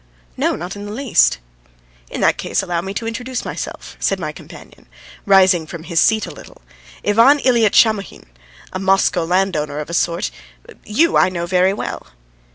[0.35, 1.37] "No, not in the least."
[2.09, 4.87] "In that case, allow me to introduce myself," said my companion,
[5.27, 6.63] rising from his seat a little:
[7.05, 8.25] "Ivan Ilyitch Shamohin,
[8.73, 10.31] a Moscow landowner of a sort....
[10.83, 12.07] You I know very well."